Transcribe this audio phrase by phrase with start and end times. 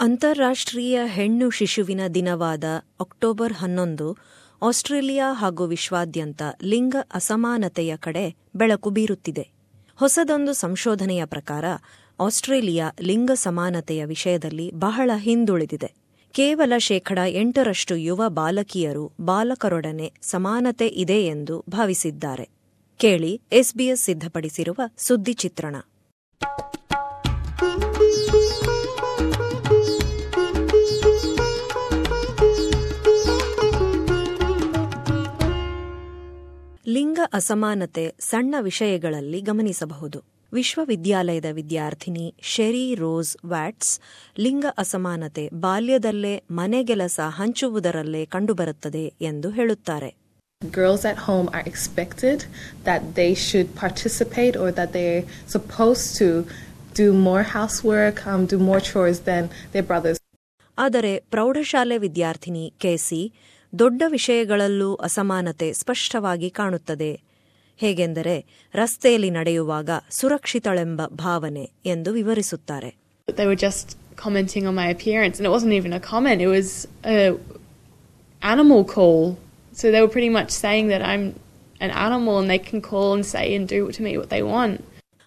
[0.00, 2.64] ಅಂತಾರಾಷ್ಟ್ರೀಯ ಹೆಣ್ಣು ಶಿಶುವಿನ ದಿನವಾದ
[3.00, 4.16] ಅಕ್ಟೋಬರ್ ಹನ್ನೊಂದು
[4.62, 9.50] ಆಸ್ಟ್ರೇಲಿಯಾ ಹಾಗೂ ವಿಶ್ವಾದ್ಯಂತ ಲಿಂಗ ಅಸಮಾನತೆಯ ಕಡೆ ಬೆಳಕು ಬೀರುತ್ತಿದೆ.
[9.96, 11.64] ಹೊಸದೊಂದು ಸಂಶೋಧನೆಯ ಪ್ರಕಾರ
[12.20, 15.94] ಆಸ್ಟ್ರೇಲಿಯಾ ಲಿಂಗ ಸಮಾನತೆಯ ವಿಷಯದಲ್ಲಿ ಬಹಳ ಹಿಂದುಳಿದಿದೆ.
[16.32, 22.48] ಕೇವಲ ಶೇಕಡ ಎಂಟರಷ್ಟು ಯುವ ಬಾಲಕಿಯರು ಬಾಲಕರೊಡನೆ ಸಮಾನತೆ ಇದೆ ಎಂದು ಭಾವಿಸಿದ್ದಾರೆ.
[22.96, 25.76] ಕೇಳಿ ಎಸ್ಬಿಎಸ್ ಸಿದ್ಧಪಡಿಸಿರುವ ಸುದ್ದಿ ಚಿತ್ರಣ.
[37.32, 40.18] ಅಸಮಾನತೆ ಸಣ್ಣ ವಿಷಯಗಳಲ್ಲಿ ಗಮನಿಸಬಹುದು
[40.52, 43.92] ವಿಶ್ವವಿದ್ಯಾಲಯದ ವಿದ್ಯಾರ್ಥಿನಿ ಶೆರಿ ರೋಸ್ ವ್ಯಾಟ್ಸ್
[44.36, 50.10] ಲಿಂಗ ಅಸಮಾನತೆ ಬಾಲ್ಯದಲ್ಲೇ ಮನೆಗೆಲಸ ಹಂಚುವುದರಲ್ಲೇ ಕಂಡುಬರುತ್ತದೆ ಎಂದು ಹೇಳುತ್ತಾರೆ
[50.62, 52.38] Girls at home are expected
[52.84, 56.28] that they should participate or that they're supposed to
[56.94, 60.18] do more housework, um, do more chores than their brothers.
[60.78, 63.20] ಆದರೆ ಪ್ರೌಢಶಾಲೆ ವಿದ್ಯಾರ್ಥಿನಿ ಕೇಸಿ
[63.72, 67.10] ದೊಡ್ಡ ವಿಷಯಗಳಲ್ಲೂ ಅಸಮಾನತೆ ಸ್ಪಷ್ಟವಾಗಿ ಕಾಣುತ್ತದೆ
[67.80, 68.36] ಹೇಗೆಂದರೆ
[68.74, 72.90] ರಸ್ತೆಯಲ್ಲಿ ನಡೆಯುವಾಗ ಸುರಕ್ಷಿತಳೆಂಬ ಭಾವನೆ ಎಂದು ವಿವರಿಸುತ್ತಾರೆ
[73.28, 76.38] They were just commenting on my appearance, and it wasn't even a comment.
[76.40, 76.68] It was
[77.04, 77.16] a
[78.42, 79.20] animal call.
[79.72, 81.24] So they were pretty much saying that I'm
[81.80, 84.76] an animal, and they can call and say and do to me what they want.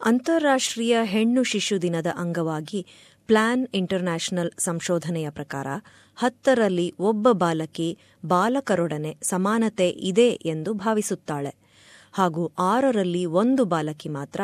[0.00, 2.80] ಅಂತಾರಾಷ್ಟ್ರೀಯ ಹೆಣ್ಣು ಶಿಶು ದಿನದ ಅಂಗವಾಗಿ
[3.26, 5.66] plan international ಸಂಶೋಧನೆಯ ಪ್ರಕಾರ
[6.16, 11.54] ಹತ್ತರಲ್ಲಿ ಒಬ್ಬ ಬಾಲಕಿ ಬಾಲಕರೊಡನೆ ಸಮಾನತೆ ಇದೆ ಎಂದು ಭಾವಿಸುತ್ತಾಳೆ.
[12.12, 14.40] ಹಾಗೂ ಆರರಲ್ಲಿ ಒಂದು ಬಾಲಕಿ ಮಾತ್ರ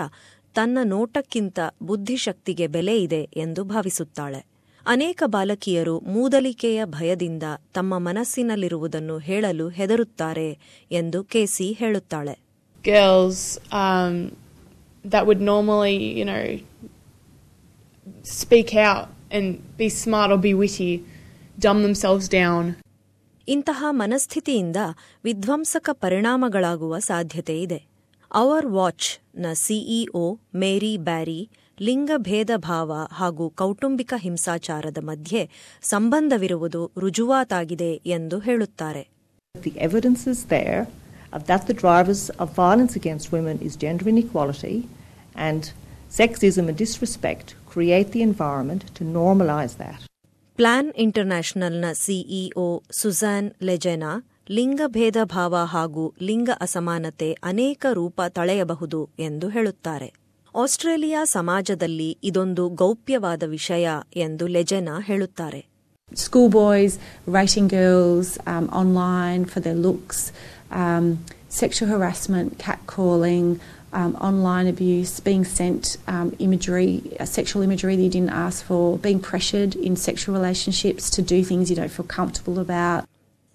[0.54, 4.46] ತನ್ನ ನೋಟಕ್ಕಿಂತ ಬುದ್ಧಿಶಕ್ತಿಗೆ ಬೆಲೆ ಇದೆ ಎಂದು ಭಾವಿಸುತ್ತಾಳೆ.
[4.86, 7.42] ಅನೇಕ ಬಾಲಕಿಯರು ಮೂದಲಿಕೆಯ ಭಯದಿಂದ
[7.74, 10.58] ತಮ್ಮ ಮನಸ್ಸಿನಲ್ಲಿರುವುದನ್ನು ಹೇಳಲು ಹೆದರುತ್ತಾರೆ
[10.92, 12.38] ಎಂದು ಕೆಸಿ ಹೇಳುತ್ತಾಳೆ
[12.84, 14.30] Girls um,
[15.04, 16.60] that would normally, you know,
[18.24, 19.46] speak out and
[19.78, 20.98] be smart or be witty
[21.62, 22.74] dumb themselves down.
[23.48, 24.76] ಇಂತಹ ಮನಸ್ಥಿತಿಯಿಂದ
[25.24, 27.84] ವಿಧ್ವಂಸಕ ಪರಿಣಾಮಗಳಾಗುವ ಸಾಧ್ಯತೆ ಇದೆ.
[28.34, 31.50] ಅವರ್ ವಾಚ್ನ ಸಿಇಒ ಮೇರಿ ಬ್ಯಾರಿ
[31.80, 35.50] ಲಿಂಗ ಭೇದ ಭಾವ ಹಾಗೂ ಕೌಟುಂಬಿಕ ಹಿಂಸಾಚಾರದ ಮಧ್ಯೆ
[35.82, 39.08] ಸಂಬಂಧವಿರುವುದು ರುಜುವಾತಾಗಿದೆ ಎಂದು ಹೇಳುತ್ತಾರೆ.
[47.72, 50.00] Create the environment to normalize that.
[50.58, 54.10] Plan ಇಂಟರ್ನ್ಯಾಷನಲ್ನ CEO Susanne Legena
[54.50, 60.08] ಲಿಂಗ ಭೇದ ಭಾವ ಹಾಗೂ ಲಿಂಗ ಅಸಮಾನತೆ ಅನೇಕ ರೂಪ ತಳೆಯಬಹುದು ಎಂದು ಹೇಳುತ್ತಾರೆ
[60.54, 63.86] ಆಸ್ಟ್ರೇಲಿಯಾ ಸಮಾಜದಲ್ಲಿ ಇದೊಂದು ಗೌಪ್ಯವಾದ ವಿಷಯ
[64.26, 65.62] ಎಂದು ಲೆಜೆನಾ ಹೇಳುತ್ತಾರೆ
[66.12, 66.94] schoolboys
[67.28, 70.18] rating girls um, online for their looks,
[70.72, 71.04] um,
[71.60, 73.46] sexual harassment, catcalling,
[73.92, 78.82] um, online abuse, being sent um, imagery, uh, sexual imagery that you didn't ask for,
[78.98, 83.00] being pressured in sexual relationships to do things you don't feel comfortable about.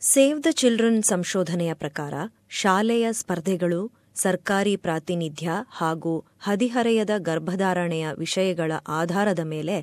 [0.02, 2.14] Save the children ಸಂಶೋಧನೆಯ ಪ್ರಕಾರ
[2.58, 3.80] ಶಾಲೆಯ ಸ್ಪರ್ಧೆಗಳು
[4.16, 9.76] ಸರ್ಕಾರಿ ಪ್ರಾತಿನಿಧ್ಯ ಹಾಗೂ ಹದಿಹರೆಯದ ಗರ್ಭಧಾರಣೆಯ ವಿಷಯಗಳ ಆಧಾರದ ಮೇಲೆ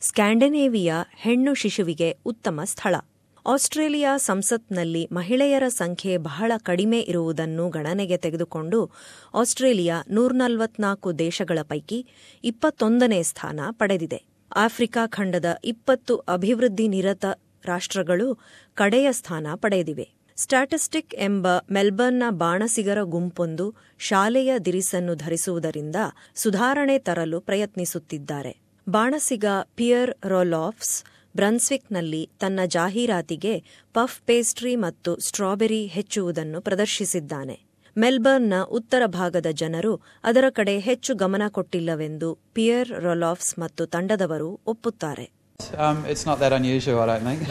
[0.00, 2.94] ಸ್ಕ್ಯಾಂಡನೇವಿಯಾ ಹೆಣ್ಣು ಶಿಶುವಿಗೆ ಉತ್ತಮ ಸ್ಥಳ
[3.46, 8.90] ಆಸ್ಟ್ರೇಲಿಯಾ ಸಂಸತ್ನಲ್ಲಿ ಮಹಿಳೆಯರ ಸಂಖ್ಯೆ ಬಹಳ ಕಡಿಮೆ ಇರುವುದನ್ನು ಗಣನೆಗೆ ತೆಗೆದುಕೊಂಡು
[9.34, 12.06] ಆಸ್ಟ್ರೇಲಿಯಾ ನೂರ್ನಲ್ವತ್ನಾಲ್ಕು ದೇಶಗಳ ಪೈಕಿ
[12.44, 14.22] ಇಪ್ಪತ್ತೊಂದನೇ ಸ್ಥಾನ ಪಡೆದಿದೆ.
[14.56, 17.24] ಆಫ್ರಿಕಾ ಖಂಡದ ಇಪ್ಪತ್ತು ಅಭಿವೃದ್ಧಿ ನಿರತ
[17.64, 18.38] ರಾಷ್ಟ್ರಗಳು
[18.74, 20.08] ಕಡೆಯ ಸ್ಥಾನ ಪಡೆದಿವೆ.
[20.36, 25.96] ಸ್ಟ್ಯಾಟಿಸ್ಟಿಕ್ ಎಂಬ ಮೆಲ್ಬರ್ನ್ನ ಬಾಣಸಿಗರ ಗುಂಪೊಂದು ಶಾಲೆಯ ದಿರಿಸನ್ನು ಧರಿಸುವುದರಿಂದ
[26.34, 28.56] ಸುಧಾರಣೆ ತರಲು ಪ್ರಯತ್ನಿಸುತ್ತಿದ್ದಾರೆ.
[28.88, 29.44] ಬಾಣಸಿಗ
[29.74, 31.04] ಪಿಯರ್ ರೋಲಾಫ್ಸ್
[31.38, 33.54] ಬ್ರನ್ಸ್ವಿಕ್ನಲ್ಲಿ ತನ್ನ ಜಾಹೀರಾತಿಗೆ
[33.94, 37.56] ಪಫ್ ಪೇಸ್ಟ್ರಿ ಮತ್ತು ಸ್ಟ್ರಾಬೆರಿ ಹೆಚ್ಚುವುದನ್ನು ಪ್ರದರ್ಶಿಸಿದ್ದಾನೆ
[37.96, 39.92] ಮೆಲ್ಬರ್ನ್ನ ಉತ್ತರ ಭಾಗದ ಜನರು
[40.24, 45.26] ಅದರ ಕಡೆ ಹೆಚ್ಚು ಗಮನ ಕೊಟ್ಟಿಲ್ಲವೆಂದು ಪಿಯರ್ ರೊಲಾಫ್ಸ್ ಮತ್ತು ತಂಡದವರು ಒಪ್ಪುತ್ತಾರೆ
[45.78, 47.42] Um, it's not that unusual, I don't think.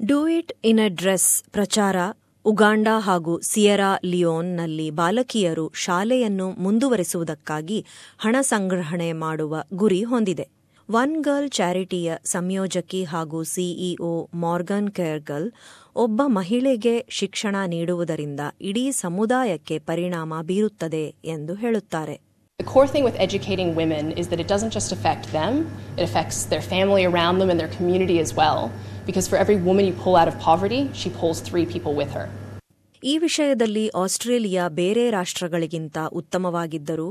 [0.00, 1.96] Do it in a dress ಪ್ರಚಾರ
[2.44, 7.86] ಉಗಾಂಡ ಹಾಗೂ ಸಿಯರಾ ಲಿಯೋನ್ನಲ್ಲಿ ಬಾಲಕಿಯರು ಶಾಲೆಯನ್ನು ಮುಂದುವರೆಸುವುದಕ್ಕಾಗಿ
[8.18, 10.48] ಹಣ ಸಂಗ್ರಹಣೆ ಮಾಡುವ ಗುರಿ ಹೊಂದಿದೆ.
[10.88, 15.52] ಒನ್ ಗರ್ಲ್ ಚಾರಿಟಿಯ ಸಂಯೋಜಕಿ ಹಾಗೂ ಸಿಇಒ ಮಾರ್ಗನ್ ಕೇರ್ಗಲ್
[15.96, 22.31] ಒಬ್ಬ ಮಹಿಳೆಗೆ ಶಿಕ್ಷಣ ನೀಡುವುದರಿಂದ ಇಡೀ ಸಮುದಾಯಕ್ಕೆ ಪರಿಣಾಮ ಬೀರುತ್ತದೆ ಎಂದು ಹೇಳುತ್ತಾರೆ.
[22.58, 25.54] The core thing with educating women is that it doesn't just affect them,
[25.96, 28.60] it affects their family around them and their community as well.
[29.06, 32.26] Because for every woman you pull out of poverty, she pulls three people with her.
[33.02, 37.06] ಈ ವಿಷಯದಲ್ಲಿ Australia ಬೇರೆ ರಾಷ್ಟ್ರಗಳಿಗಿಂತ ಉತ್ತಮವಾಗಿದ್ದರೂ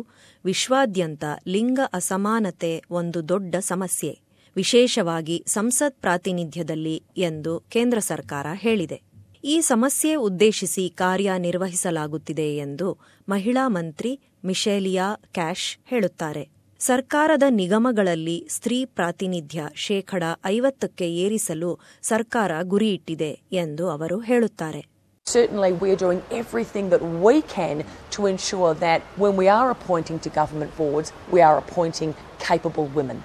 [0.45, 4.11] ವಿಶ್ವಾದ್ಯಂತ ಲಿಂಗ ಅಸಮಾನತೆ ಒಂದು ದೊಡ್ಡ ಸಮಸ್ಯೆ
[4.55, 6.95] ವಿಶೇಷವಾಗಿ ಸಂಸತ್ ಪ್ರಾತಿನಿಧ್ಯದಲ್ಲಿ
[7.27, 8.99] ಎಂದು ಕೇಂದ್ರ ಸರ್ಕಾರ ಹೇಳಿದೆ
[9.43, 12.87] ಈ ಸಮಸ್ಯೆ ಉದ್ದೇಶಿಸಿ ಕಾರ್ಯನಿರ್ವಹಿಸಲಾಗುತ್ತಿದೆ ಎಂದು
[13.27, 14.11] ಮಹಿಳಾ ಮಂತ್ರಿ
[14.45, 16.43] ಮಿಶೇಲಿಯಾ ಕ್ಯಾಶ್ ಹೇಳುತ್ತಾರೆ
[16.79, 21.69] ಸರ್ಕಾರದ ನಿಗಮಗಳಲ್ಲಿ ಸ್ತ್ರೀ ಪ್ರಾತಿನಿಧ್ಯ ಶೇಕಡ ಐವತ್ತಕ್ಕೆ ಏರಿಸಲು
[22.03, 24.81] ಸರ್ಕಾರ ಗುರಿಯಿಟ್ಟಿದೆ ಎಂದು ಅವರು ಹೇಳುತ್ತಾರೆ
[25.27, 27.77] Certainly, we are doing everything that we can
[28.11, 33.19] to ensure that when we are appointing to government boards, we are appointing capable women.